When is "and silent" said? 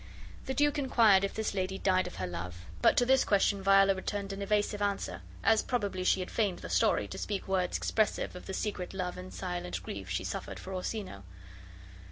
9.15-9.83